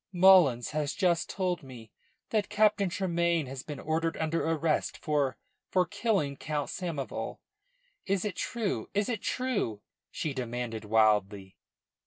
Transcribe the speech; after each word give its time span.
"Mullins 0.11 0.71
has 0.71 0.95
just 0.95 1.29
told 1.29 1.61
me 1.61 1.91
that 2.31 2.49
Captain 2.49 2.89
Tremayne 2.89 3.45
has 3.45 3.61
been 3.61 3.79
ordered 3.79 4.17
under 4.17 4.43
arrest 4.43 4.97
for 4.97 5.37
for 5.69 5.85
killing 5.85 6.37
Count 6.37 6.71
Samoval. 6.71 7.37
Is 8.07 8.25
it 8.25 8.35
true? 8.35 8.89
Is 8.95 9.09
it 9.09 9.21
true?" 9.21 9.83
she 10.09 10.33
demanded 10.33 10.85
wildly. 10.85 11.55